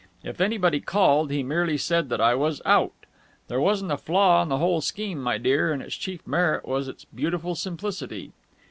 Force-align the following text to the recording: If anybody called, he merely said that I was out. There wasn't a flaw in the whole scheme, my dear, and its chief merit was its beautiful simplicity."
If 0.23 0.41
anybody 0.41 0.79
called, 0.79 1.29
he 1.29 1.43
merely 1.43 1.77
said 1.77 2.09
that 2.09 2.19
I 2.19 2.33
was 2.33 2.59
out. 2.65 2.95
There 3.49 3.61
wasn't 3.61 3.91
a 3.91 3.97
flaw 3.97 4.41
in 4.41 4.49
the 4.49 4.57
whole 4.57 4.81
scheme, 4.81 5.21
my 5.21 5.37
dear, 5.37 5.71
and 5.71 5.79
its 5.79 5.93
chief 5.93 6.25
merit 6.25 6.67
was 6.67 6.87
its 6.87 7.05
beautiful 7.05 7.53
simplicity." 7.53 8.31